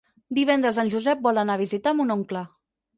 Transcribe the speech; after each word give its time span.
Divendres 0.37 0.79
en 0.85 0.89
Josep 0.95 1.23
vol 1.29 1.43
anar 1.45 1.59
a 1.61 1.65
visitar 1.65 1.97
mon 2.01 2.19
oncle. 2.19 2.47